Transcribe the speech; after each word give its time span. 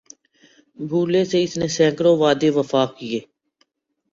بھولے 0.77 1.21
سے 1.29 1.37
اس 1.43 1.53
نے 1.59 1.67
سیکڑوں 1.77 2.15
وعدے 2.21 2.49
وفا 2.57 2.83
کیے 2.97 3.19